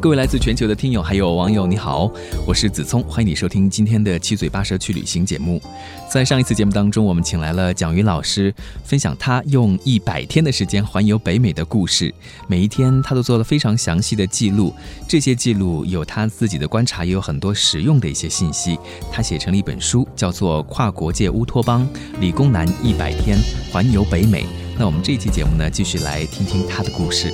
[0.00, 2.10] 各位来自全球的听友还有网友，你好，
[2.46, 5.60] 我是子聪，欢迎你收听今天的七嘴八舌去旅行节目。
[6.08, 8.54] 在上一次节目当中，我们请来了蒋云老师，
[8.84, 12.14] 分享他用一百天的时间环游北美的故事。
[12.46, 14.72] 每一天他都做了非常详细的记录，
[15.08, 18.78] 这些记录有他自己的观察，也有很多实用的一些信息。
[19.10, 21.88] 他写成了一本书，叫做《跨国界乌托邦：
[22.20, 23.38] 理工男一百天
[23.72, 24.42] 环游北美》。
[24.78, 27.32] 那我们这一期节目呢，继续来听听他的故事。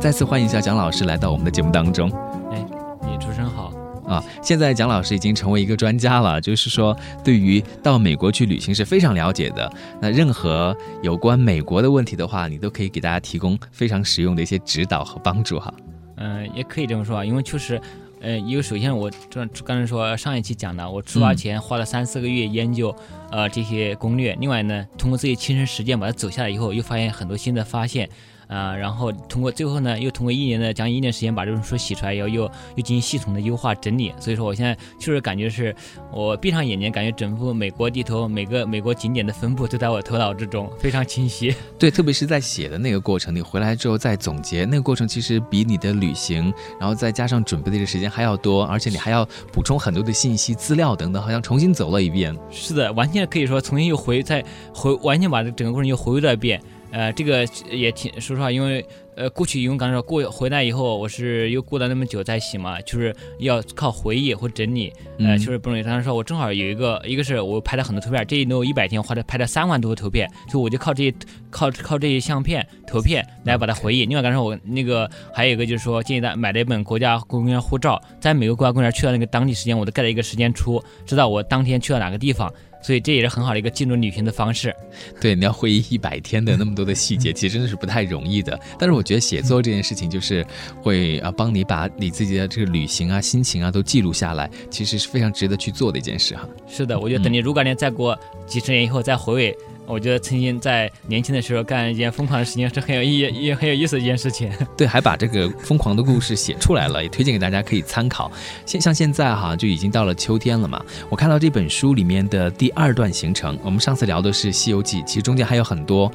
[0.00, 2.08] 再次欢迎一下蒋老师来到我们的节目当中。
[2.52, 2.64] 哎，
[3.02, 3.72] 你主持人好
[4.06, 4.22] 啊！
[4.40, 9.68] 现在蒋老师已经成为一个专家了，就是说对于到美国去旅行是非常了解的。
[10.00, 15.74] 那任何有关美国的问题的话，你都可以给大家提供非常实用的一些指导和帮助哈。
[16.18, 17.80] 嗯，也可以这么说啊，因为确实，
[18.20, 22.94] 呃，因为首先我这刚才说上一期讲的，我出发前花了三四个月研究
[23.32, 28.08] 呃这些攻略，另外呢，通过自己亲身实践把它走下来以后，又发现很多新的发现。
[28.48, 32.42] 啊，然后通过最后呢，又通过一年的将近一年时间把这本书洗出来，又又
[32.76, 34.12] 又进行系统的优化整理。
[34.20, 35.74] 所以说，我现在确实感觉是
[36.12, 41.54] 我闭上眼睛，感觉整幅美国地图，每个美国景点的分布都在我头脑之中，非常清晰。
[41.78, 52.36] 对，特别是在写的那个过程，你回来之后再总结，那个过程其实比你的旅行，然后再加上准备的这个时间还要多，而且你还要补充很多的信息、资料等等，好像重新走了一遍。
[52.50, 56.60] 是的，完全可以说重新又回再回，完全把这整个过程又回了一遍。
[56.90, 58.84] 呃，这个也挺说实话，因为
[59.16, 65.82] 呃，过去因为刚才说过回来以后，我是又过了那么久在洗嘛，就是要靠回忆或整理，呃，确实不容易。
[65.82, 71.14] 当时说我正好有一个，一个是我拍了很多图片，这一弄一百天花了拍了三万多个图片，就我就靠这些
[71.50, 74.06] 靠靠这些相片图片来把它回忆。
[74.06, 82.52] 另外刚才我那个还有一个就是说建议大家买了一本国家公园护照，在每个国家公园去到那个当地时间，我都盖了一个时间戳，知道我当天去了哪个地方。
[82.86, 84.72] 所以这也是很好的一个进入旅行的方式。
[85.20, 88.56] 对，你要回忆一百天的那么多的细节，其实真的是不太容易的。
[88.78, 90.46] 但是我觉得写作这件事情，就是
[90.80, 96.48] 会啊帮你把你自己的这个旅行啊、心情啊都记录下来，其实是非常值得去做的一件事哈。
[96.68, 98.16] 是的，我觉得等你如果年再过
[98.46, 99.58] 几十年以后再回味。
[99.86, 104.50] 我觉得曾经在年轻的时候干一件疯狂的事情是很有意义也很有意思的一件事情。
[104.76, 108.30] 对，还把这个疯狂的故事写出来了，也推荐给大家可以参考。
[108.64, 116.10] 现像现在哈就已经到了秋天了嘛，我看到这本书里面的第二段行程，我们上次聊的是《西游记》，其实中间还有很多，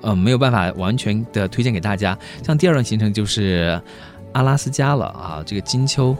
[0.00, 2.18] 呃，没有办法完全的推荐给大家。
[2.44, 3.80] 像第二段行程就是
[4.32, 6.16] 阿拉斯加了啊，这个金秋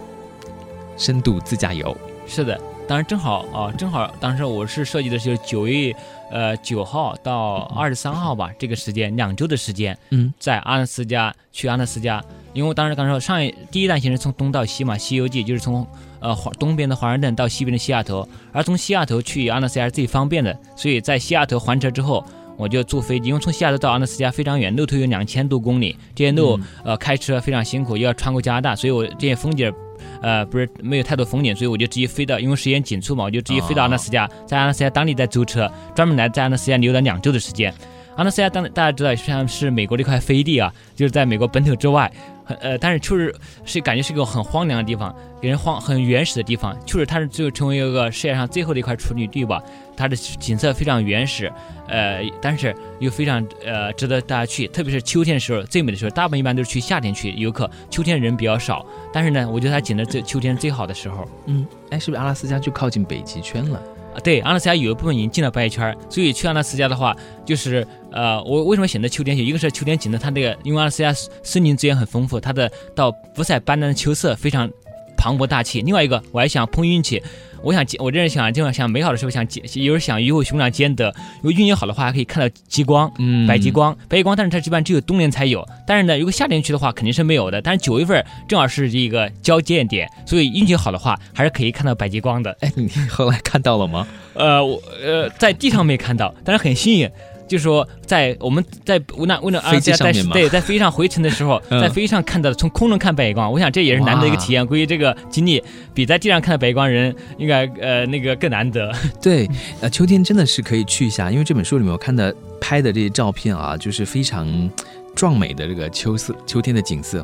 [0.96, 1.96] 深度自驾游。
[2.26, 5.94] 是的，当时正好啊，正好当时我是设计的是九月。
[6.34, 15.87] 呃，九号到二十三号吧，这个时间两周的时间，嗯，在阿拉斯加去阿拉斯加，因为我当时刚说上一第一站行程从东到西嘛，《西游记》就是从
[16.20, 22.25] 呃华东边的华盛顿到西边的西雅图，而从西雅图去阿拉斯加是最方便的，所以在西雅图还车之后，
[22.56, 29.72] 我就坐飞机，因为从西雅图到阿拉斯加非常远，路途有两千多公里，这些路呃开车非常辛苦，又要穿过加拿大，所以我这些风景。
[30.20, 37.72] 呃，不是没有太多风景，所以我就直接飞到，因为时间紧促嘛，我就直接飞到阿拉斯加，在阿拉斯加当地再租车，专门来在阿拉斯加留了两周的时间。
[38.16, 42.12] 阿拉斯加当大家知道，实际上是美国的一块飞地啊，就是在美国本土之外。
[42.60, 46.76] 呃，但是确实是感觉是个很荒凉的地方，给人荒很原始的地方。
[46.86, 49.62] 确实，它是最后成为一个世界上最后的一块处女地吧。
[49.96, 51.52] 它的景色非常原始，
[51.86, 54.66] 呃，但是又非常呃值得大家去。
[54.68, 58.84] 特别是秋天的时候，最美的时候，大部分一般都是去夏天去游客，秋天人比较少。
[59.12, 61.28] 但是呢，我觉得它景色最秋天最好的时候。
[61.46, 63.80] 嗯，哎，是不是阿拉斯加就靠近北极圈了？
[64.15, 69.45] 啊，对，阿拉斯加有一部分已经进了白圈，所以去阿拉斯加的话，就是呃，我为什么选择秋天去？
[69.45, 71.12] 一个是秋天景色，它那个因为阿拉斯加
[71.43, 74.71] 森林资源很丰富，它的到五彩斑斓的秋色非常
[75.17, 75.81] 磅礴大气。
[75.83, 77.23] 另外一个，我还想碰运气。
[77.62, 81.14] 我想，我这是想，就想美好的时候想，有人想鱼和熊掌兼得。
[81.41, 84.37] 如果运气好的话，还可以看到极光，嗯，白极光，白极光。
[84.37, 85.67] 但是它一般只有冬天才有。
[85.87, 87.62] 但是呢，如果夏天去的话，肯定是没有的。
[87.62, 92.56] 但是九月份正好是这个交界点，所以运气好的话，还是可以看到白极光的。
[92.61, 94.06] 哎，你 后来看到了吗？
[94.35, 97.11] 呃，我呃在地上没看到，但是很幸运。
[97.52, 104.66] 就是说，在我们在为了为了飞机上面对，在飞机上回程的时候，在飞机上看到的从空中看白光，我想这也是难得一个体验。
[104.66, 105.62] 估计这个经历
[105.93, 108.90] 比在地上看到白光人应该呃那个更难得。
[109.20, 109.46] 对，
[109.82, 114.70] 呃，秋天真的是可以去一下，因为这本书里面我看的拍的这些照片啊，就是非常
[115.14, 117.22] 壮美的这个秋色秋天的景色。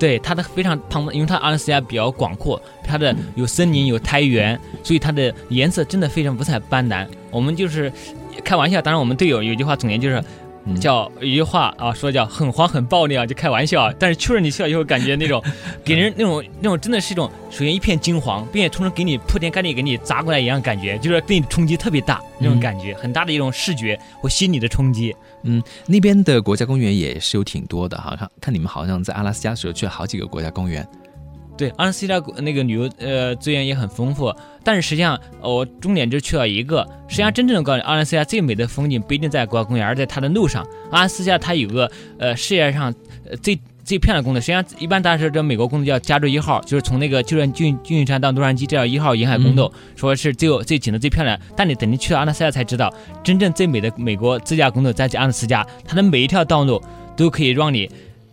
[0.00, 7.06] 对，它的非常庞大，因为它阿拉斯加比较广阔，它的有森林有苔原，所以它的颜色真的非常五彩斑斓。
[7.30, 7.92] 我们就是
[8.42, 10.24] 开玩笑，当然我们队友有句话总结就是。
[10.66, 13.94] 嗯叫一句话啊，说叫很黄很暴力啊，就开玩笑啊。
[13.98, 15.42] 但是去了你去了以后，感觉那种
[15.84, 25.14] 给人那种那种真的是一种，首先一片金黄，并且同时给你铺天盖地给你砸过来一样感觉，就是对你冲击特别大那种感觉，很大的一种视觉或心理的冲击。
[25.42, 30.86] 嗯，那边的国家公园也是有挺多的，哈，看看你们好像在阿拉斯加的时候去了好几个国家公园。
[31.60, 34.34] 对，阿拉斯加那个旅游呃资源也很丰富，
[34.64, 40.66] 但是实际上呃我重点就去了一个，实际上真正的告诉你，阿拉斯加最美的风景不一定在国家公园，而在它的路上。
[40.90, 42.90] 阿拉斯加它有个呃世界上
[43.28, 51.38] 呃最最漂亮的公路，实际上一般大家知道这美国公路叫加州一号，就是从那个旧金旧金山到洛杉矶这叫一号沿海公路，说是最有最景的最漂亮。
[51.54, 52.90] 但你等你去了阿拉斯加才知道，
[53.22, 56.82] 真正最美的美国自驾公路在阿拉斯加，它的每一条道路
[57.14, 57.90] 都可以让你。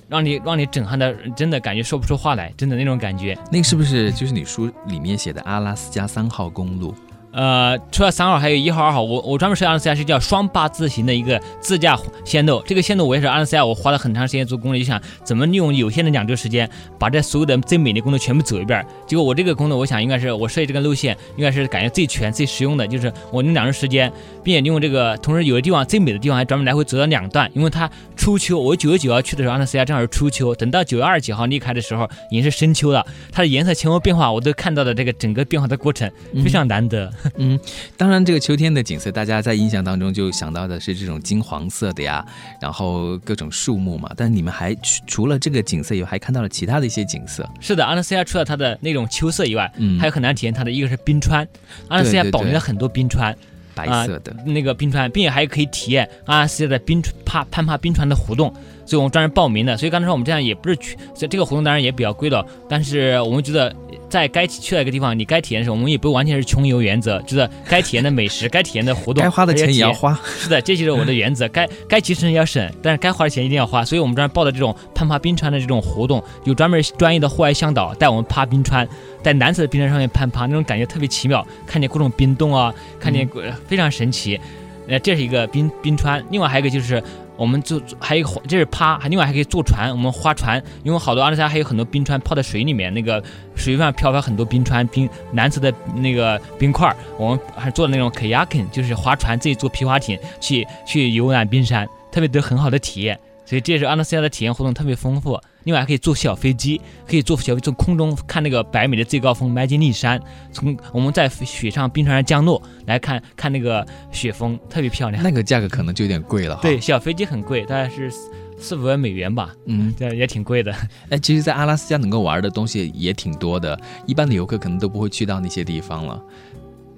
[0.08, 3.38] 让你让你震撼的，真的感觉说不出话来，真的那种感觉。
[3.52, 6.96] 那个是不是就是你书里面写的阿拉斯加三号公路？
[7.32, 9.04] 呃，除了三号，还有一号、二号。
[9.04, 12.64] 我我专门设阿拉斯加是叫双八字形的一个自驾线路。
[12.66, 18.84] 这个线路我也是阿拉斯加，我花了很长时间做攻略，就想怎么利用有限的两周时间，把这所有的最美的公路全部走一遍。
[19.06, 24.12] 结果我这个公路，我想应该是我设计这个路线，应该是感觉最全、最实用的，就是我用两周时间，
[24.44, 36.10] 并且利用这个，同时有的地方最美的地方还专门来回走了两段，因为它初秋，我九月九号去的时候，阿拉斯加正好是初秋，等到九月二十几号离开的时候，已经是深秋了，它的颜色前后变化，我都看到了这个整个变化的过程，
[36.44, 37.06] 非常难得。
[37.06, 37.14] 嗯，
[37.98, 42.26] 当然，这个秋天的景色，大家在印象当中就想到的是这种金黄色的呀，
[42.62, 44.12] 然后各种树木嘛。
[44.16, 44.76] 但你们还
[45.06, 47.48] 除了这个景色以外，还看到了其他的一些景色。
[47.60, 51.48] 是的，阿拉斯加除了它的那种秋色以外，嗯还有很难体验它的一个是冰川，
[51.88, 53.36] 阿拉斯加对对保留了很多冰川，
[53.76, 58.52] 白色的，那个冰川，并且还可以体验阿拉斯加的冰爬攀爬冰川的活动，
[58.86, 59.76] 所以我们专门报名的。
[59.78, 63.74] 所以刚才说我们这样也不是去，所以这个活动当然也比较贵的，但是我们觉得
[64.10, 70.18] 在该去的一个地方，你该体验的时候，我们也不完全是穷游原则，就是该体验的美食，该体验的活动，该花的钱也要花。
[70.40, 71.48] 是的，这就是我的原则。
[71.50, 73.84] 该该节省要省，但是该花的钱一定要花。
[73.84, 78.88] 所以我们专门报的这种攀爬冰川的这种活动，有专门专业的户外向导带我们爬冰川，
[79.22, 84.40] 在蓝色的冰川上面攀爬，那种感觉特别奇妙，看见各种冰洞啊，看见呃非常神奇。
[84.88, 87.04] 呃，这是一个冰冰川，另外还有一个就是
[87.38, 93.24] 我们就还有这是趴，还另外还可以坐船，我们划船，因为好多阿拉斯加还有很多冰川泡在水里面，那个
[93.56, 103.20] 水上漂浮很多冰川冰蓝色的那个冰块儿，我们还做的那种 kayaking，就是划船自己坐皮划艇去去游览冰山，特别得很好的体验。
[103.48, 105.40] 所以这也是阿拉斯加的体验活动特别丰富。
[105.64, 110.22] 另外还可以坐小飞机，可以坐小飞从空中看那个百米的最高峰麦金利山，
[110.52, 115.24] 从我们在雪上冰川上降落来看看那个雪峰，特别漂亮。
[115.24, 116.62] 那个价格可能就有点贵了哈。
[116.62, 118.30] 对，，小飞机很贵，大概是四
[118.60, 120.74] 四五万美元吧，嗯，这也挺贵的。
[121.10, 126.22] 哎，其实，在阿拉斯加能够玩的东西也挺多的，一般的游客可能都不会去到那些地方了。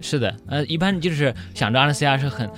[0.02, 2.50] 是的，呃，一般就是想着阿拉斯加是很。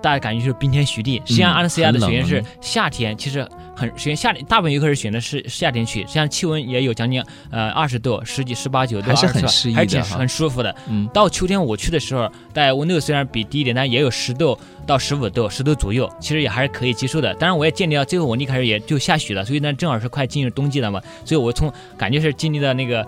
[0.00, 10.74] 大家感觉就是冰天雪地，实际上嗯阿拉斯加的雪原是夏天，其实很首先夏天，大部分游客是选的是夏天去，实际上气温也有将近呃二十度，十几十八九度，还是很20适宜还是挺很舒服的。
[10.88, 14.58] 嗯，到秋天我去的时候，大概温度虽然比低一点，但也有十度
[14.88, 17.32] 到十五度，十度左右，其实也还是可以接受的。
[17.34, 23.06] 当然，我也建立到最后我一开始也就下雪了，所以呢正好是快进入冬季了嘛，所以我从感觉是经历了那个。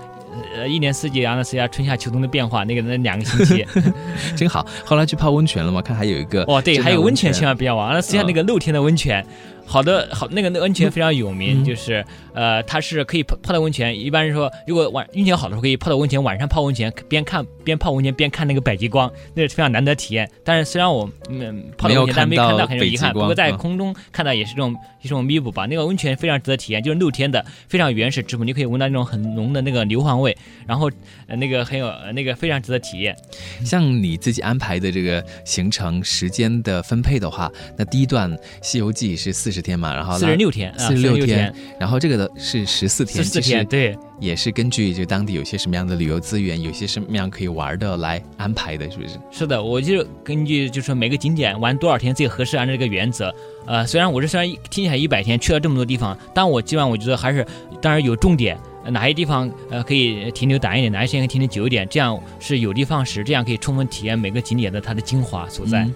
[0.56, 3.66] 呃，一年四季阿拉斯加春夏秋冬的变化，那个那两个星期，
[4.36, 4.64] 真好。
[4.84, 5.82] 后来去泡温泉了嘛？
[5.82, 7.88] 看还有一个哦，对，还有温泉，千万不要忘。
[7.88, 9.26] 阿拉斯加那个露天的温泉，
[9.70, 13.96] 好的好，那个那个温泉非常有名，嗯就是呃，它是可以泡泡到温泉。
[13.96, 20.28] 一般是说，如果晚运气好的时候，可以泡到温泉，晚上泡温泉，边看边泡温泉边看那个北极光，那是非常难得体验。
[20.42, 23.12] 但是虽然我嗯泡到温泉，但没看到，很有遗憾。
[23.12, 25.66] 不过在嗯空中看到也是这种一种弥补吧。
[25.66, 30.36] 那个温泉非常值得体验，就是露天的，非常原始质朴，你可以闻到那种很浓的那个硫磺味，
[30.66, 30.90] 然后
[31.28, 33.16] 呃那个很有呃那个非常值得体验。
[33.64, 37.48] 像你自己安排的这个行程时间的分配的话，
[37.78, 38.28] 那第一段
[38.60, 43.96] 《西游记》是四十天嘛，然后四十六天，啊四十六天，然后这个的是十四天，十四天，对。
[44.20, 49.18] 也是根据就当地有些什么样的旅游资源，有些什么样可以玩的来安排的，是不是？
[49.30, 53.34] 是的，我就根据就是说每个景点玩多少天最合适，按照这个原则。
[53.66, 57.46] 呃，虽然我这虽然听起来一百天去了这么多地方，但我基本上我觉得还是
[57.80, 58.58] 当然有重点。
[58.90, 65.86] 呃，哪些地方呃可以停留短一点，哪些时间可以停留久一点，这样是有的放矢，这样可以充分体验每个景点的它的精华所在。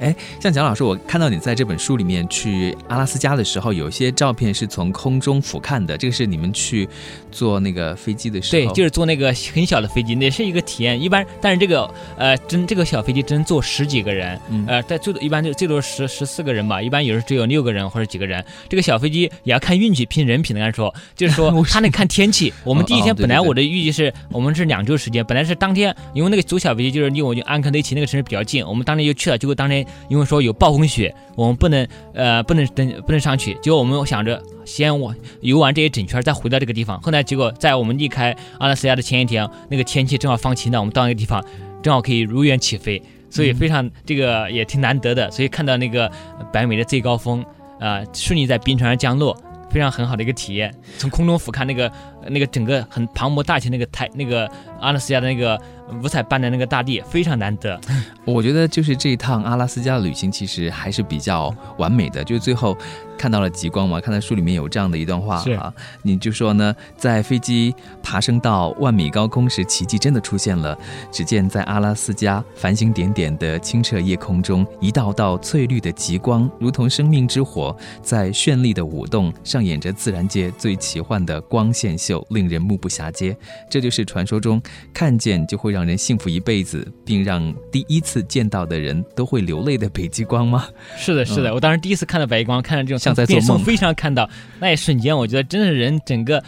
[0.00, 6.88] 哎，像蒋老师，我看到你在这本书里面去阿拉斯加的时候，有一些照片是从空中俯瞰的，这个是你们去
[7.32, 11.00] 坐那个飞机的时候，对，就是坐那个很小的飞机，那是一个体验。
[11.00, 18.44] 一般，但是这个呃，真这个小飞机真坐十几个人，呃，在最多一般就最多十十四个人吧，一般有时只有六个人或者几个人。
[18.68, 22.43] 这个小飞机也要看运气，拼人品的来说，就是说 他那看天气。
[22.64, 41.44] 我们第一天本来我的预计是我们是两周时间，本来是当天，因为那个租小飞机就是离我就安克雷奇那个城市比较近，我们当天就去了，结果当天因为说有暴风雪，我们不能呃不能登不能上去，结果我们想着先我游完这一整圈再回到这个地方，后来结果在我们离开阿拉斯加的前一天，那个天气正好放晴了，我们到那个地方
[41.82, 46.10] 正好可以如愿起飞，所以非常这个也挺难得的，所以看到那个
[46.52, 47.44] 北美的最高峰。
[47.80, 49.36] 啊，顺利在冰川上降落，
[49.68, 50.72] 非常很好的一个体验。
[50.96, 51.90] 从空中俯瞰那个
[52.30, 54.50] 那个整个很磅礴大气那个台那个
[54.80, 55.60] 阿拉斯加的那个。
[56.02, 57.78] 五彩斑斓那个大地非常难得，
[58.24, 62.74] 我觉得就是这一趟阿拉斯加的旅行其实还是比较完美的，就是最后
[63.18, 64.00] 看到了极光嘛。
[64.00, 70.76] 看到书里面有这样的一段话啊，你就说呢，在飞机爬升到万米高空时，奇迹真的出现了。
[71.12, 83.36] 只见在阿拉斯加繁星点点的清澈夜空中，一道道翠绿的极光，如同生命之火，在绚丽的舞动，上演着自然界最奇幻的光线秀，令人目不暇接。
[83.68, 84.62] 这就是传说中
[84.94, 85.74] 看见就会。
[85.74, 90.68] 让人幸福一辈子，并让第一次见到的人都会流泪的北极光吗？
[90.96, 94.30] 是的，是的，我当时第一次看到北极光，看到这种像在做梦，非常看到
[94.60, 96.40] 那一瞬间，我觉得真是人整个，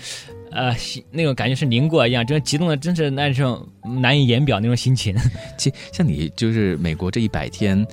[0.52, 0.72] 呃，
[1.10, 3.68] 那种感觉是凝固一样，真激动的，真是那种
[4.00, 5.12] 难以言表那种心情。
[5.58, 7.84] 其像你就是美国这一百天，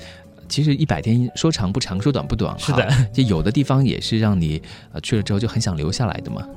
[0.47, 4.61] 其实一百天说长不长，说短不短，是的，就有的地方也是让你
[4.91, 6.47] 呃去了之后就很想留下来的嘛。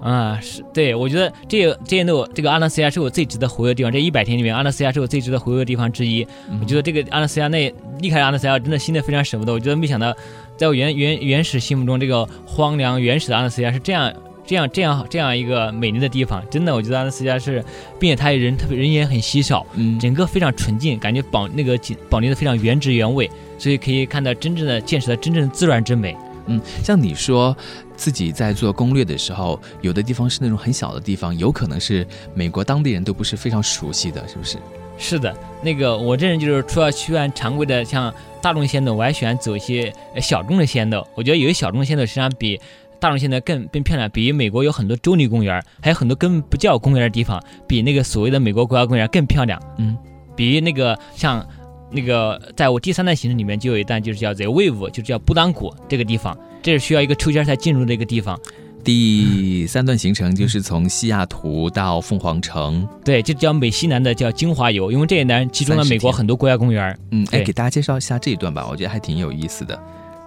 [0.00, 3.90] 啊，是对，我觉得这这都这个阿拉斯加是我最值得回味的地方。
[3.90, 6.26] 这一百天里面，阿拉斯加是我最值得回味的地方之一。
[6.60, 9.52] 我觉得这个阿拉斯加那离开阿拉斯加真的心里非常舍不得。
[9.52, 10.14] 我觉得没想到，
[10.56, 14.12] 在我原原原始心目中，这个荒凉原始的阿拉斯加是这样
[14.46, 16.42] 这样这样这样一个美丽的地方。
[16.48, 17.64] 真的，我觉得阿拉斯加是，
[17.98, 21.76] 并且它人特别人也很稀少，嗯，整个非常纯净，感觉保那个
[22.08, 23.28] 保留的非常原汁原味，
[23.58, 26.16] 所以可以看到真正的见识到真正的自然之美。
[26.48, 27.56] 嗯，像你说
[27.96, 34.56] 自己在做攻略的时候，有的地方是那种很小的地方，有可能是美国当地人都不是非常熟悉的，是不是？
[34.98, 38.12] 是的，那个我这人就是除了去按常规的像
[38.42, 41.04] 大众线路，我还喜欢走一些小众的线路。
[41.14, 42.60] 我觉得有些小众线路实际上比
[42.98, 49.60] 大众现在更更漂亮，比美国有很多州立公园，还有很多根本不叫公园的地方，比那个所谓的美国国家公园更漂亮。
[49.78, 49.96] 嗯，
[50.34, 51.46] 比那个像。
[51.90, 58.38] 那个，在我第三段行程里面就有一段，就是叫 The Wave，就是叫布当谷这个地方，这是需要一个抽签才进入的一个地方。
[58.84, 66.96] 第三段行程就是从西雅图到凤凰城，对，就叫美西南的叫精华游，因为这一段集中了美国很多国家公园。
[67.10, 69.78] 嗯，哎，给大家介绍一下这一段吧，我觉得还挺有意思的。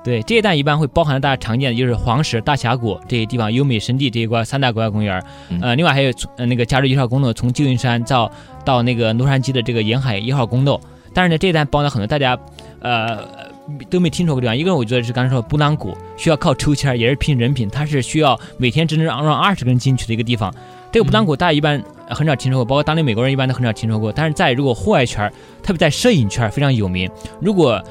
[0.04, 5.24] 对，这一段一般会包含大家常见的就是黄石、大峡谷这些地方，优美神地这一块三大国家公园。
[5.62, 8.32] 呃，另外还有呃那个加州一号公路，从旧金山到
[8.66, 10.80] 到那个洛杉矶的这个沿海一号公路。
[11.14, 12.38] 但是呢，这一单包呢很多大家，
[12.80, 13.20] 呃，
[13.90, 14.58] 都没听说过地方。
[14.58, 20.54] 一个我觉得是刚才说布朗谷，需要靠抽签，也是拼人品，它是需要每天只能让让二十个人进去的一个地方。
[20.92, 24.12] 这个布朗谷大家一般很少听说过，包括当地美国人一般都很少听说过。
[24.12, 25.32] 但是在如果户外圈，
[25.64, 27.10] 特别在摄影圈非常有名。
[27.40, 27.82] 如果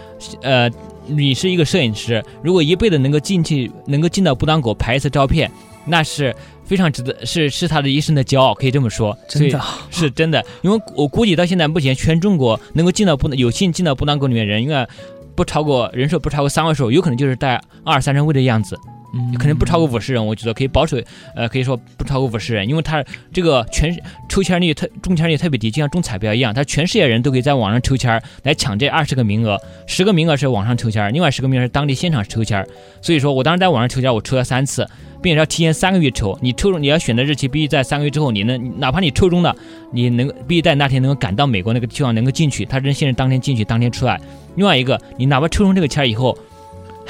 [0.42, 0.70] 呃
[1.06, 5.50] 你是一个摄影师，如果一辈子能够进去，能够进到布当狗拍一次照片，
[5.84, 6.34] 那是。
[6.70, 10.40] 非常值得，是是他的一生的骄傲，可以这么说，真的是真的。
[10.62, 14.88] 因为我估计到现在目前全中国能够进到布有幸进到布当狗里面人，应该
[15.34, 18.92] 不超过人数不超过三位数，有可能就是在二三十位的样子，嗯，
[19.38, 20.96] 可能不超过五十人，我觉得可以保守，
[21.34, 23.96] 呃，可以说不超过五十人，因为他这个全
[24.28, 32.66] 抽签率特中签率特别低，就像中彩票一样，他全世界人都可以在网上抽签来抢这二十个名额，十个名额是网上抽签，另外十个名额是当地现场抽签，
[33.00, 34.86] 所以说我当时在网上抽签，我抽了三次。
[35.22, 39.54] 并且要提前三个月抽，你抽中你要选的日期必须在三个月之后，你能哪怕你抽中了，
[39.92, 44.18] 你能必须在那天能够赶到美国那个地方能够进去，他人限是当天进去当天出来。
[44.56, 46.34] 另外一个，你哪怕抽中这个签以后，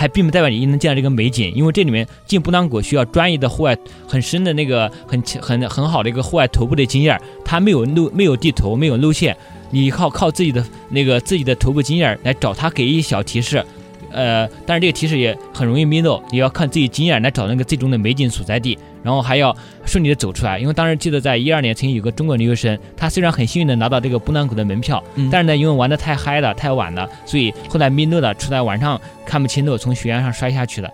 [0.00, 3.76] 还并不代表你一定能见到这个美景，因为这里面进布当谷需要专业的户外
[4.09, 9.37] 很深的那个很很很好的一个户外徒步的经验，它没有路没有地图没有路线，
[9.71, 13.62] 你靠靠自己的那个自己的徒步经验来找它给一小提示。
[14.11, 19.54] 呃，但是这个提示也很容易迷路，你要看自己经验来找那个最终的美景所在地，然后还要
[19.85, 20.59] 顺利的走出来。
[20.59, 30.90] 因为当时记得在一二年曾经有个中国留学生，他虽然很幸运的拿到这个布兰谷的门票，但是呢，因为玩的太嗨了、太晚了，所以后来迷路了，出来晚上看不清路，从悬崖上摔下去了。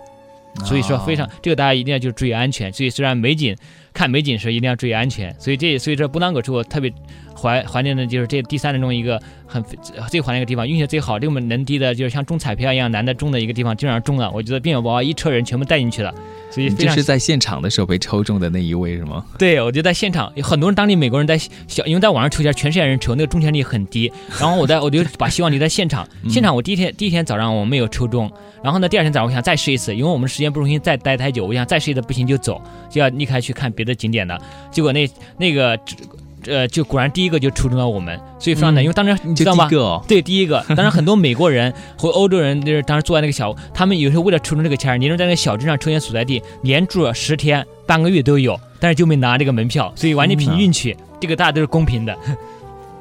[0.65, 2.73] 所以说非常这个大家一定要就注意安全。
[2.73, 3.55] 所以虽然美景
[3.97, 5.33] 看美景时一定要注意安全。
[5.39, 6.93] 所以这所以这布朗谷是我特别
[7.35, 9.63] 怀怀念的，就是这第三人中一个很
[10.07, 14.29] 最怀念一个地方，运气最好，这么能低的，就是像中彩票一样难的中的一个地方，基本上中了。
[14.31, 16.13] 我觉得并宝宝一车人全部带进去了，
[16.51, 19.25] 所以这是在现场的时候被抽中的那一位是吗？
[19.39, 21.37] 对，我就在现场，有很多人，当地美国人在
[21.67, 24.11] 小，因为在网上抽签，全世界人抽，那个中签率很低。
[24.39, 28.31] 然后我在我就把希望留在现场，现场我第一天第一天早上我没有抽中，
[28.63, 34.39] 然后呢第二天早上我想再试一次，因为我们时间不容易再待太久，我想再试一次不行就走，就要离开去看别景点的。
[34.71, 35.79] 结果那那个
[36.45, 39.67] 呃就果然第一个就抽中了我们，所以非常难，因为当时你知道吗？
[39.69, 52.15] 个对，第一个， 当然很多美国人 和欧洲人就是当时坐在那个小，他们有时候为了抽中这个签儿，连着在那个小镇上抽签所在地连住了十天半个月都有，但是就没拿这个门票，所以完全凭运气，这个大家都是公平的。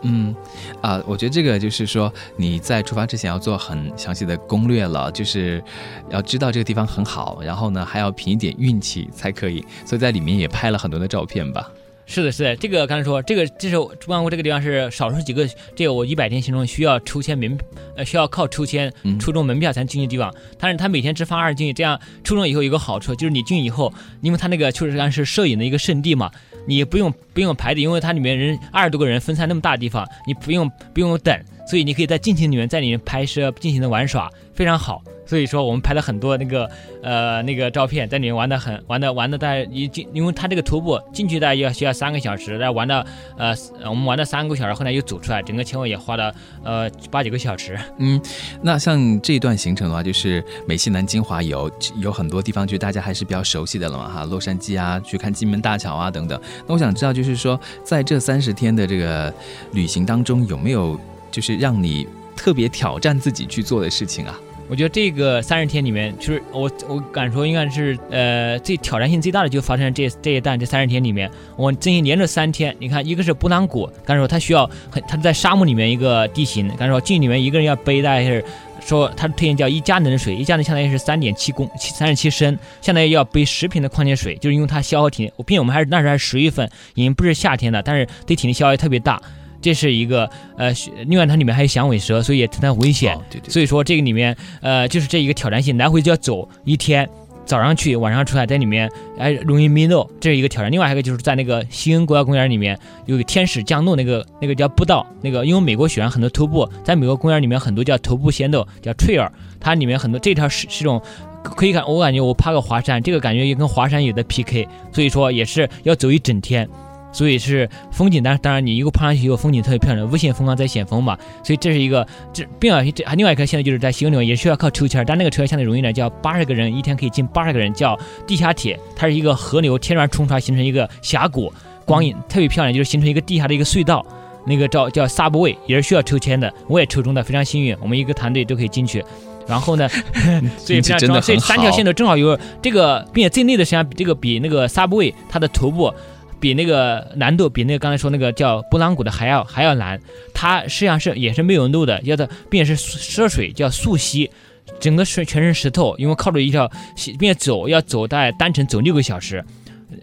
[0.06, 0.34] 嗯，
[0.80, 5.62] 啊，我觉得这个就是说你在出发之前要做很详细的攻略了，就是
[6.10, 11.70] 要知道这个地方很好，然后呢还要凭一点运气才可以，所以在里面也拍了很多的照片吧。
[12.08, 15.44] 是的，是的，这个刚才说，这个这是珠江湖这个地方是少数几个，
[15.74, 17.58] 这个我一百天行程需要抽签门，
[17.96, 20.32] 呃，需要靠抽签抽中门票才能进去的地方。
[20.56, 26.30] 但是他每天只发二进去，这样抽中以后有个好处，就是你进去以后，因为他那个确实山是摄影的一个圣地嘛，
[26.66, 35.00] 你不用不用排队，因为它里面人二十多个人分散那么大地方，你不用不用等，所以你可以在尽情里面在里面拍摄，尽情的玩耍，非常好。
[35.28, 36.70] 所以说我们拍了很多那个
[37.02, 43.04] 呃那个照片，在里面玩的很玩的玩的大概一进，因为它这个徒步进去大概要需要三个小时，然后玩的
[43.36, 43.52] 呃
[43.84, 46.32] 我们玩了三个小时，后来又走出来，整个前后也花了
[46.62, 47.76] 呃八九个小时。
[47.98, 48.22] 嗯，
[48.62, 56.40] 那像这一段行程的话，就是美西南精华游有很多地方，就大家还是比较熟悉的了嘛哈，洛杉矶啊，去看金门大桥啊等等。
[56.68, 59.34] 那我想知道，就是说在这三十天的这个
[59.72, 60.96] 旅行当中，有没有
[61.32, 64.38] 就是让你特别挑战自己去做的事情啊？
[64.68, 72.74] 我觉得这个三十天里面，就是我我敢说应该是呃最挑战性最大的，就发生在这这一段这三十天里面，我进行连着三天。
[72.78, 78.44] 你看，一个是布朗谷，刚才说它需要很，它在沙漠里面一个地形，刚才说进里面一个人要背大概是
[78.80, 85.32] 说他推荐叫一加仑水，一加仑相当于是三点七公三十七升，相当于要背十瓶的矿泉水，就是因为它消耗体力。
[85.46, 89.20] 并且我们还是那时候还是十月份，已经不是夏天了，但是对体力消耗特别大。
[89.66, 90.72] 这是一个呃，
[91.06, 93.18] 另外它里面还有响尾蛇，所以也特危险。
[93.28, 93.50] 对对。
[93.50, 97.08] 所以说这个里面呃，就是这一个挑战性，来回就要走一天，
[97.44, 100.70] 早上去，晚上出来，在里面哎容易迷路，这是一个挑战。
[100.70, 111.02] 另外还有一个就是在那个西恩国家公园里面有个天使降落那个那个叫步道，那个因为美国喜欢很多徒步，在美国公园里面很多叫徒步仙道，叫 trail，它里面很多这条是是种
[111.42, 116.68] 可以看，我感觉我爬个华山，这个感觉也跟华山有的 PK，所以说也是要走一整天。
[117.16, 121.16] 所以是风景，但当然你一个爬上去以后风景特别漂亮，无限风光在险峰嘛。
[121.42, 131.50] 所以这是一个这，并且这还另外一个现在就是在西游里面也需要靠抽签，但那个车相对容易点，叫八十个人一天可以进八十个人，叫地下铁，它是一个河流天然冲刷形成一个峡谷，
[131.86, 134.04] 光影特别漂亮，就是形成一个地下的一个隧道，
[134.46, 139.02] 那个叫叫 Subway 也是需要抽签的，我也抽中的，非常幸运，我们一个团队都可以进去。
[139.46, 139.88] 然后呢，
[140.58, 145.90] 所以非常重要，这三条线都正好有这个，并且最内的实际上这个比那个 Subway 它的头部。
[146.38, 149.98] 比那个难度比那个刚才说那个叫布朗谷的还要还要难，
[150.34, 154.30] 它实际上是也是没有路的，要的并且是涉水叫溯溪，
[154.78, 156.70] 整个是全是石头，因为靠着一条
[157.18, 159.42] 并且走要走大概单程走六个小时，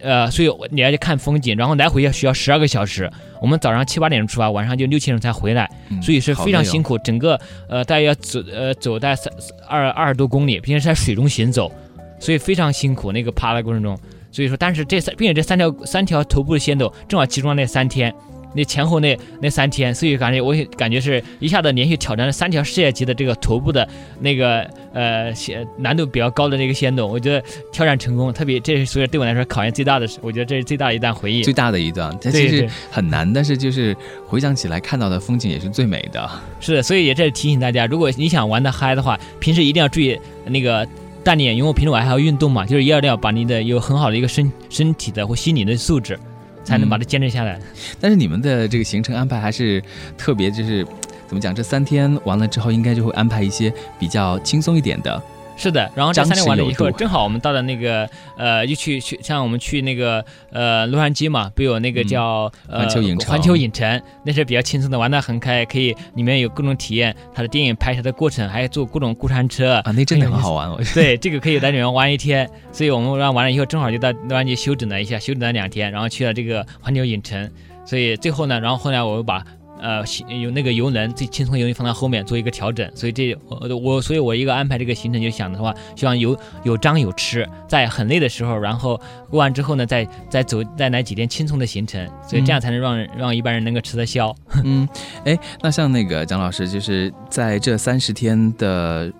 [0.01, 3.09] 呃，所以你要去看风景，然后来回要需要十二个小时。
[3.39, 5.69] 我们早上七八点钟出发，晚上就六七点钟才回来，
[6.01, 6.97] 所以是非常辛苦。
[6.99, 9.31] 整个呃大概要走呃走大概三
[9.67, 11.71] 二二十多公里，并且是在水中行走，
[12.19, 13.11] 所以非常辛苦。
[13.11, 13.95] 那个爬的过程中。
[14.33, 18.11] 所以说，但是这三，并且这三条三条头部的线路正好集中那三天，
[18.55, 23.87] 那前后那那三天，所以感觉我也感觉是一下子连续挑战了三条世界级的这个头部的
[24.19, 36.27] 那个呃线难度比较高的那个线路，我觉得挑战成功，特别这是所以对我来说考验最大的，我觉得这是最大的一段回忆，最大的一段，它其实很难，但是就是回想起来看到的风景也是最美的。
[36.59, 40.87] 是的，所以也是提醒大家，如果你想玩的嗨的话，平时一定要注意那个。
[41.23, 46.19] 锻炼，因为我平时我还要运动嘛，就是一定要把你的有很好的一个身身体的或心理的素质，
[46.63, 47.59] 才能把它坚持下来。
[47.99, 49.81] 但是你们的这个行程安排还是
[50.17, 50.85] 特别，就是
[51.27, 51.55] 怎么讲？
[51.55, 55.21] 这三天完了之后，应该就会安排一些比较轻松一点的。
[55.55, 70.71] 是的，然后这三天完了以后，正好我们到了那个呃，又去去像我们去那个呃洛杉矶嘛，不有那个叫环球影城，环球影城那是比较轻松的，玩的很开，可以里面有各种体验它的电影拍摄的过程，还有坐各种过山车啊，那真的很好玩。
[70.93, 77.49] 对，这个可以在里面玩一天，所以我们玩完了以后，正好就到洛杉矶休整了一下，休整了两天，然后去了这个环球影城，
[77.85, 79.45] 所以最后呢，然后后来我又把。
[79.83, 80.01] 呃
[80.41, 94.33] 有那个游轮最轻松游轮放到后面做一个调整，所以这我我所以我一个安排这个行程就想的话，希望有有张有吃，在很累的时候，然后过完之后呢，再再走再来几天轻松的行程，所以这样才能让让一般人能够吃得消。
[94.63, 94.87] 嗯，
[95.25, 99.11] 哎，那像那个蒋老师，就是在这三十天的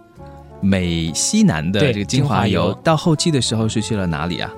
[0.61, 4.49] 美西南的这个精华游，到后期的时候是去了哪里啊？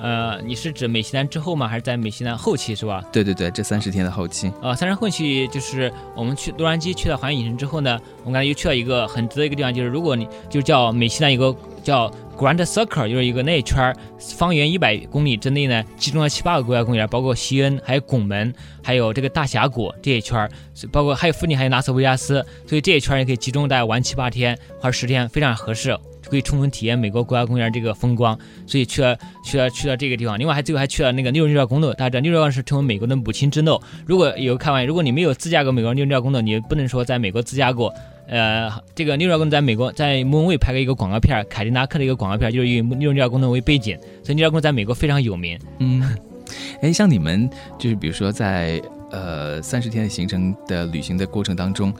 [0.00, 1.68] 呃，你是指美西南之后吗？
[1.68, 3.04] 还是在美西南后期是吧？
[3.12, 4.50] 对对对，这三十天的后期。
[4.62, 12.10] 呃，三十后期就是我们去洛杉矶去了环球影城之后呢，我们刚才又去了一个很值得一个地方，就是如果你就叫美西南一个叫
[12.40, 20.48] Grand Circle，就是一个那一圈方圆一百公里之内呢，集中了七八个国家公园，包括西恩，还有拱门，还有这个大峡谷这一圈
[20.90, 25.94] 包括还有附近还有拉斯维加斯，所以这一圈也可以集中在玩七八天或者十天，非常合适。
[26.28, 30.38] 可以充分体验美国国家公园这个风光，所以去了去了去了这个地方。
[30.38, 33.80] 另外还最后还去了那个六十六号公路，大家知道六十六号是称为美国的母亲之路。
[34.06, 37.92] 如果有开玩笑，如果你没有自驾过美国六十六号公路，你不能说在美国自驾过。
[38.26, 45.58] 呃，这个六十六公在美国在莫文蔚拍了一个广告片，凯迪拉克的一个广告片，就是以六十六公路为背景，所以六十六公路在美国非常有名。
[45.78, 46.02] 嗯，
[46.82, 48.80] 哎，像你们就是比如说在。
[49.12, 51.92] 呃，三十天的行程的旅行的过程当中，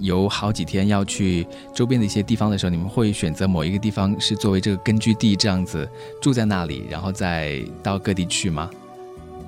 [0.00, 5.88] 有好几天要去周边的一些地方的时候，你们会选择某一个地方是作为这个根据地，这样子
[6.20, 8.68] 住在那里，然后再到各地去吗？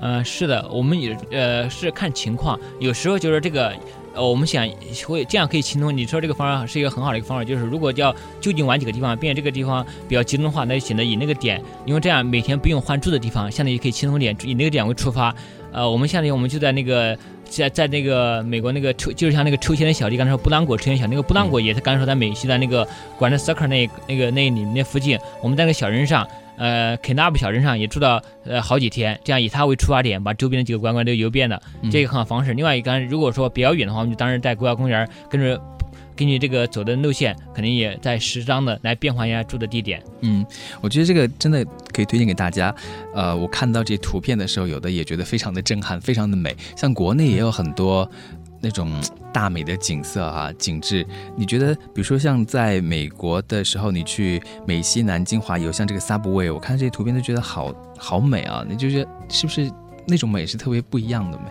[0.01, 3.75] 呃，是的，我们也呃是看情况，有时候就是这个，
[4.19, 4.69] 呃，我们想
[5.07, 5.97] 会这样可以轻松。
[5.97, 15.33] 你说这个方法是一个很好的一个方法，就是如果要就近玩几个地方，并且这个地方比较集中的话，那就选择以那个点，因为这样每天不用换住的地方，相当于可以轻松点，以那个点为出发。
[15.71, 26.27] 呃，我们相当于我们就在那个在在那个美国那个抽，就是像那个抽签的小弟，刚才说布朗果抽签小那个布朗果也是刚才说在美西的那个管着 circle 那那个那里那附近，我们在那个小镇上，
[26.59, 32.53] 呃，肯纳布小镇上也住到呃好几天，这样以它为出发点，把周边的几个观光都游遍了，这个很好方式。
[32.53, 35.59] 另外一个，如果说比较远的话，我们就当时在国家公园跟着。
[36.17, 40.03] 根据这个走的路线，肯定也在适当的来变换一下住的地点。
[40.23, 40.45] 嗯，
[40.81, 42.75] 我觉得这个真的可以推荐给大家。
[43.15, 46.53] 呃，我看到这些图片的时候，有的也觉得非常的震撼，非常的美。
[46.77, 48.11] 像国内也有很多
[48.61, 48.91] 那种
[49.33, 51.07] 大美的景色啊，景致。
[51.37, 58.65] 你觉得，比如说像在美国的时候，你去美西南精华游，像这个 Subway，我看这些图片都觉得好好美啊。
[58.69, 59.71] 你就觉得是不是
[60.07, 61.45] 那种美是特别不一样的美？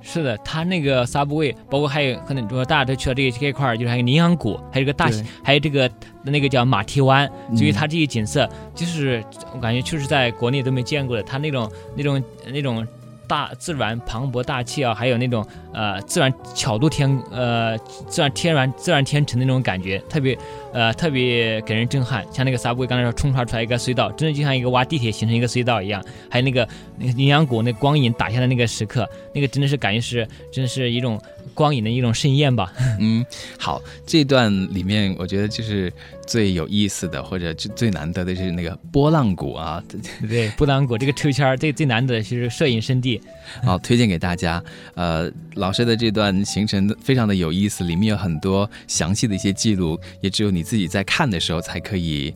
[0.00, 5.10] 是的，它那个 Subway，包括还有可能说大家都去了这个这一块，就是还有羚羊谷，还有个大，
[5.42, 5.90] 还有这个
[6.22, 12.86] 那个叫马蹄湾，所以它这些景色，就是我感觉确实在国内都没见过的，它那种那种那种。
[13.26, 20.36] 大自然磅礴大气啊，还有那种呃自然巧度天呃自然天然自然天成的那种感觉，特别
[20.76, 22.22] 呃特别给人震撼。
[22.30, 26.04] 像那个 Subway 刚才说冲刷出来一个隧道，真的就像一个挖地铁形成一个隧道一样。
[26.30, 31.18] 还有那个那个羚羊谷那光影打下的那个时刻，那个真的是感觉是真的是一种
[31.54, 32.70] 光影的一种盛宴吧。
[33.00, 33.24] 嗯，
[33.58, 35.90] 好，这段里面我觉得就是
[36.26, 39.82] 最有意思的或者最最难得的是那个波浪谷啊，
[40.28, 43.18] 对，波浪谷这个抽签最最难得的就是摄影圣地。
[43.62, 44.62] 好，推荐给大家。
[44.94, 52.34] 呃，老师的这段行程非常的有意思，里面有很多详细的一些记录，也只有你自己在看的时候才可以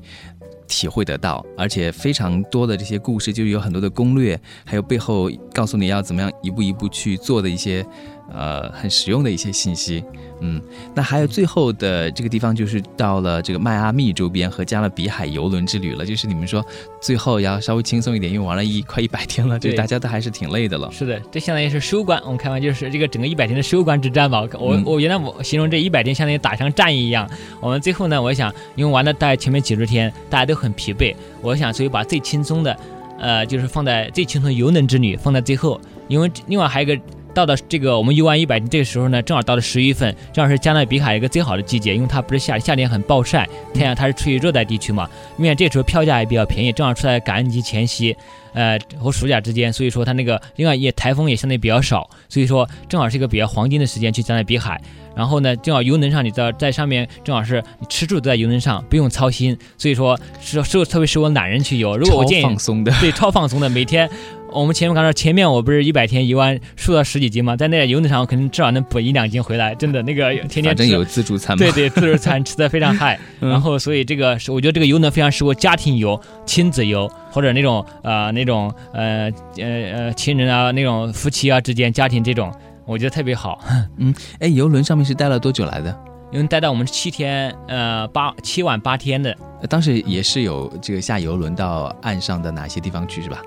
[0.68, 1.44] 体会得到。
[1.58, 7.84] 而且非常多的这些故事，就是有很多的攻略，还有背后告诉你要怎么样一步一步去做的一些
[8.32, 10.04] 呃很实用的一些信息。
[10.42, 10.58] 嗯，
[10.94, 16.02] 那还有最后的这个地方，就是到了这个迈阿密周边和加勒比海游轮之旅了。
[16.02, 16.64] 就是你们说
[16.98, 20.90] 最后要稍微轻松一点，因为玩了一快一百天了，就大家都还是挺累的了。
[20.90, 22.18] 是的，这相当于是收官。
[22.22, 24.42] 我们看完就是这个整个一百天的收官之战吧。
[24.58, 27.28] 我我原来我形容这一百天相当于打上战役一样。
[27.60, 32.74] 我们最后呢，我想因为玩了大概前面几十天，大家都很疲惫，我想所以把最轻松的，
[33.18, 35.78] 呃，就是放在最轻松游轮之旅放在最后。
[36.08, 37.02] 因为另外还有一个。
[37.32, 48.16] 到了这个我们游玩一百天这个时候呢，正好到了十月份，正好是加勒比海一个最好的季节，因为它不是夏夏天很暴晒，太阳它是处于热带地区嘛，因为这时候票价也比较便宜，正好出在感恩节前夕，
[48.52, 54.80] 呃和暑假之间，所以说它那个另外也台风也相对比较少，所以说正好是一个比较黄金的时间去加勒比海。
[55.16, 61.96] 然后呢，正好游轮上你在在上面，正好是你吃住都在游轮上，不用操心，所以说是是特别适合懒人去游。
[61.96, 64.08] 如果我建议放松的，对，超放松的，每天。
[64.52, 67.54] 我们前面刚说，前面我不是一百天游完瘦了十几斤吗？
[67.54, 69.72] 在那游轮上，我肯定至少能补一两斤回来。
[69.76, 71.64] 真的，那个天天吃，有自助餐嘛？
[71.64, 73.16] 对对，自助餐吃的非常嗨。
[73.38, 82.52] 然后，所以这个是我觉得这个游轮非常适合家庭游、亲子游，或者那种呃那种呃呃呃亲人啊那种夫妻啊之间家庭这种，
[82.86, 83.60] 我觉得特别好。
[83.98, 85.96] 嗯，哎，游轮上面是待了多久来的？
[86.32, 89.36] 因为待到我们七天，呃八七晚八天的。
[89.68, 93.42] 当时也是有这个下游轮到岸上的哪些地方去是吧？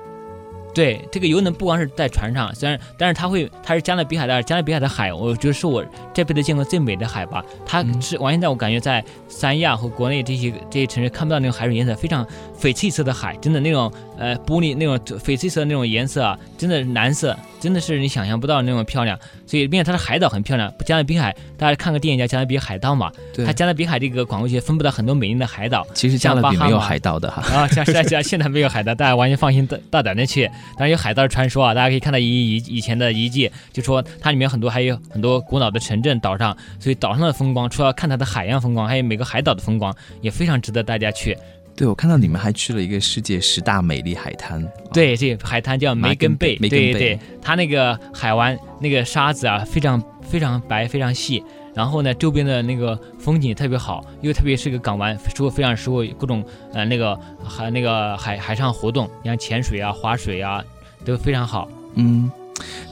[0.73, 7.45] 对，这个游能不光是在船上，虽然但是它会，它是加勒比海的加勒比海的海，我觉得是我这辈子见过最美的海吧。
[7.65, 12.25] 它嗯是完全在我感觉在三亚和国内这些这些城市看不到那种海水颜色，非常
[12.59, 19.17] 翡翠色的海，真的那种呃玻璃那种翡翠色的那种颜色啊，真的蓝色，真的是你想象不到那么漂亮。
[19.47, 25.87] 所以，并且它的海岛很漂亮，加勒比海，大家看个电影叫《加勒比海盗》嘛，对它加勒比海这个广告区分布到很多美丽的海岛。
[25.93, 27.41] 其实加勒比没有海盗的哈。
[27.55, 30.45] 啊，像现在现在没有海盗，大家完全放心大大胆的去。
[30.75, 41.37] 当然有海盗的传说啊，大家可以看到以以以前的遗迹，就说它里面很多还有很多古老的城镇岛上，所以岛上的风光，除了看它的海洋风光，还有每个海岛的风光，也非常值得大家去。
[41.75, 44.63] 对，我看到你们还去了一个世界十大美丽海滩。
[44.93, 51.43] 对，这个海滩叫梅根贝，梅根贝对对，它那个海湾那个沙子啊，非常非常白，非常细。
[51.73, 60.63] 然后呢，周边的那个风景特别好，因为特别是个港湾，适合非常适合各种呃那个海那个海海上活动，像潜水啊、划水啊，
[61.03, 61.67] 都非常好。
[61.95, 62.31] 嗯，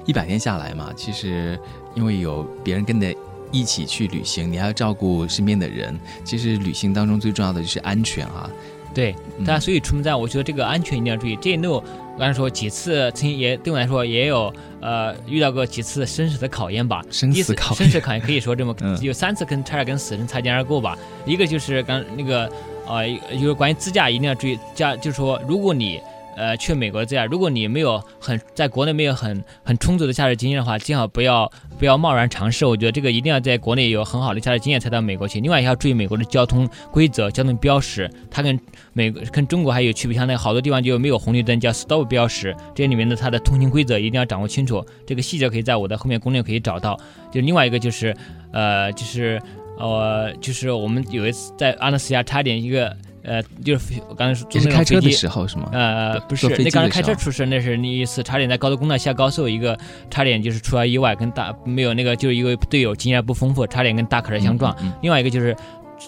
[0.08, 1.60] 一百天下来嘛，其实
[1.94, 3.14] 因为有别人跟着
[3.52, 5.98] 一起去旅行，你还要照顾身边的人。
[6.24, 8.50] 其实旅行当中最重要的就是安全啊。
[8.94, 11.36] 对，但所以出门在，我觉得这个安全一定要注意。
[11.38, 17.02] 这一路我刚才说几次，曾经也对我来说也有呃遇到过几次生死的考验吧。
[17.10, 20.98] 生死考验生死考验可以说这么 嗯有三次跟差点跟死神擦肩而过吧。
[21.26, 22.52] 一个就是刚那个
[22.86, 26.02] 呃，就是关于自驾一定要注意，驾就是说如果你
[26.36, 32.66] 呃去美国这样，如果你没有很在国内没有很很充足的驾驶经验的话，最好不要不要贸然尝试。
[32.66, 35.40] 我觉得这个一定要在国内有很好的驾驶经验才到美国去。
[35.42, 38.60] 另外也要注意美国的交通规则、交通标识，它跟
[38.94, 44.86] 美国跟中国还有区别，像那好多地方就没有红绿灯，叫 stop 标识，这里面的它的通行规则一定要掌握清楚。
[45.06, 47.00] 这个细节可以在我的后面攻略可以找到。
[47.32, 48.16] 就另外一个就是，
[48.52, 49.42] 呃，就是
[49.78, 55.12] 呃，就是我们有一次在阿拉斯加差点一个呃，就是我刚才说坐也是开车的。
[55.12, 55.70] 时候是吗？
[55.74, 59.78] 呃，不是那刚才开车出事，那是那一次差点在高速公路下高速，一个
[60.10, 64.76] 差点就是出了意外，跟大没有那个就是一个队友经验不丰富，差点跟大卡车相撞。
[64.80, 65.56] 嗯嗯另外一个就是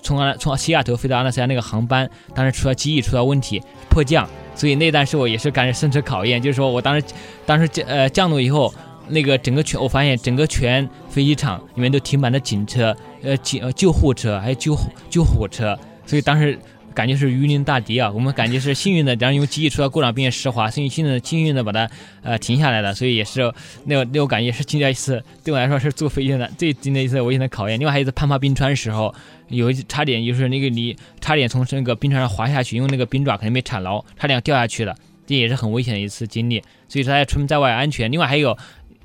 [0.02, 7.06] 从阿从西雅图飞到阿拉斯加那个航班，当时出了机翼出了问题，迫降，所以那段是我也是感觉生死考验，就是说我当时
[7.46, 8.74] 当时降呃降落以后，
[9.08, 16.58] 那个整个全我发现整个全飞机场里面都停满了警车、呃警呃救护车还有救护救火车，所以当时。
[16.94, 18.10] 感觉是鱼鳞大敌啊！
[18.12, 21.90] 我们感觉是幸运的，然后因为机器出了故障并且湿滑，幸运幸运的幸运的把它
[22.22, 23.42] 呃停下来了，所以也是
[23.86, 27.80] 那那我感觉是经历一次对我来说是坐飞机的最经历一次危险的考验。
[27.80, 29.14] 另外还有一次攀爬冰川的时候，
[29.50, 36.62] 有一次差点就是那个你差点从那个冰川上滑下去，因为那个冰爪可能没铲牢，差点掉下去了，这也是很危险的一次经历。
[36.88, 38.12] 所以说大家出门在外安全。
[38.12, 38.58] 另外还有。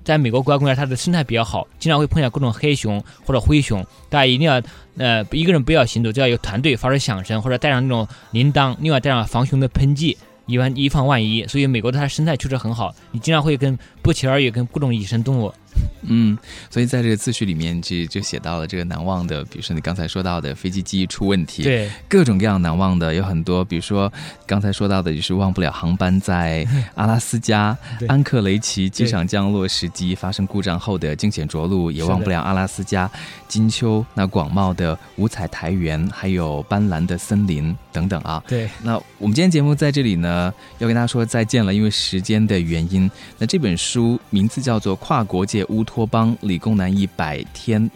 [0.08, 4.58] 在美国国家公园，它的生态比较好，经常会碰见各种黑熊或者灰熊，大家一定要
[4.96, 10.16] 呃一个人不要行走，就要有团队发出响声或者带上那种铃铛，另外带上防熊的喷剂，
[10.46, 11.46] 以防以防万一。
[11.46, 15.52] 所以美国的它生态确实很好，你经常会跟不期而遇跟各种野生动物。
[16.02, 16.36] 嗯，
[16.70, 24.12] 所以在这个自序里面就就写到了这个难忘的，比如说你刚才说到的飞机机翼出问题，，对各种各样难忘的有很多，比如说
[24.46, 27.76] 刚才说到的，就是忘不了航班在 阿拉斯加
[28.08, 33.10] 安克雷奇机场降落时机发生故障后的惊险着陆，也忘不了阿拉斯加
[33.46, 38.42] 金秋那广袤的五彩苔原，还有斑斓的森林等等啊。
[38.46, 43.10] 对那我们今天节目在这里呢，要跟大家说再见了，因为时间的原因。
[43.38, 47.90] 那这本书名字叫做《跨国界乌托邦：理工男一百天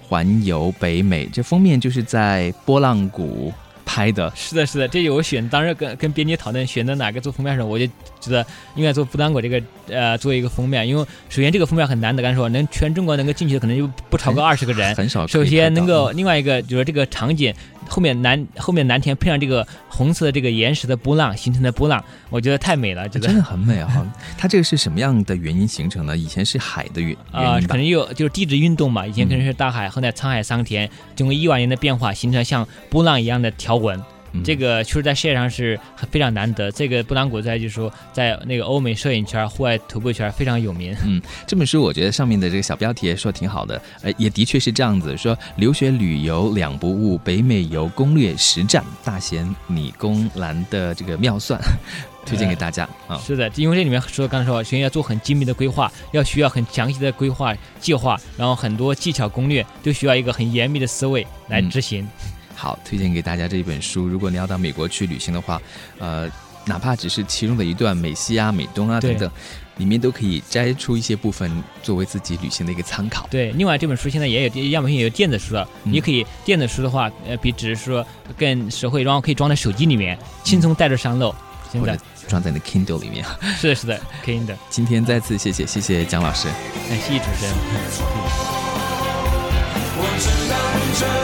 [0.00, 3.52] 环游北美》，这封面就是在波浪谷
[3.84, 4.32] 拍的。
[4.36, 7.86] 是的，是的，这我选当时跟跟编辑讨论选择哪个做封面的时候，我就
[8.22, 14.94] 觉得应该做布丹果这个呃做一个封面，因为首先这个封面很难的，刚才说能全中国能够进去的可能就不超过二十个人。
[14.94, 17.52] 很少首先能够，另外一个就是这个场景
[17.88, 24.06] 后面蓝后面蓝天配上这个红色的这个岩石的波浪形成的波浪，我觉得太美了，觉得真的很美啊！
[24.38, 26.16] 它这个是什么样的原因形成的？
[26.16, 27.74] 以前是海的原因吧可？
[27.74, 34.00] 能有就是地质运动嘛，以前可能嗯是大海，后来沧海桑田，经过亿万年的变化，形成像波浪一样的条纹。
[34.32, 36.70] 嗯这个确实在世界上是很非常难得。
[36.72, 40.96] 这个布朗谷在就是说，在那个欧美摄影圈、户外徒步圈非常有名。
[41.04, 51.60] 嗯这本书我觉得上面的这个小标题也说挺好的，呃，也的确是这样子，说留学旅游两不误，北美游攻略实战，大贤理工男的这个妙算，
[52.24, 53.18] 推荐给大家啊。
[53.18, 62.08] 是的，因为这里面说刚才说，首先要做很精密的规划，要需要很详细的规划计划，然后很多技巧攻略都需要一个很严密的思维来嗯执行。
[62.54, 64.06] 好，推荐给大家这一本书。
[64.06, 65.60] 如果你要到美国去旅行的话，
[65.98, 66.30] 呃，
[66.64, 69.30] 哪怕只是其中的一段美西啊、美东啊等等，
[69.78, 71.50] 里面都可以摘出一些部分
[71.82, 73.26] 作为自己旅行的一个参考。
[73.30, 78.06] 对，另外这本书现在也有亚马逊也有电子书了，嗯你可以电子书的话，呃，比只是说
[78.38, 81.34] 更实惠，然后可以装在手机里面，轻松带着上路。
[81.72, 83.24] 现在装在你的 Kindle 里面。
[83.56, 84.56] 是的，是的，，Kindle。
[84.68, 86.46] 今天再次谢谢，谢谢蒋老师。
[86.88, 87.52] 感谢主持人。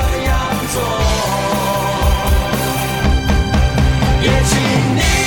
[0.70, 0.82] 做
[4.20, 5.17] 也请你